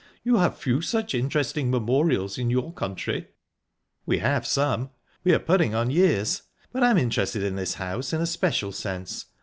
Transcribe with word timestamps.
You 0.23 0.37
have 0.37 0.57
few 0.57 0.81
such 0.81 1.13
interesting 1.13 1.69
memorials 1.69 2.39
in 2.39 2.49
your 2.49 2.73
country?" 2.73 3.27
"We 4.03 4.17
have 4.17 4.47
some; 4.47 4.89
we 5.23 5.31
are 5.31 5.37
putting 5.37 5.75
on 5.75 5.91
years. 5.91 6.41
But 6.71 6.81
I'm 6.81 6.97
interested 6.97 7.43
in 7.43 7.55
this 7.55 7.75
house 7.75 8.11
in 8.11 8.19
a 8.19 8.25
special 8.25 8.71
sense. 8.71 9.27